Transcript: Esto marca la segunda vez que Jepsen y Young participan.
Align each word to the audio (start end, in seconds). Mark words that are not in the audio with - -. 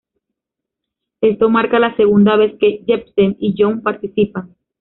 Esto 1.21 1.51
marca 1.51 1.77
la 1.77 1.95
segunda 1.95 2.35
vez 2.35 2.57
que 2.59 2.83
Jepsen 2.87 3.35
y 3.39 3.53
Young 3.55 3.83
participan. 3.83 4.55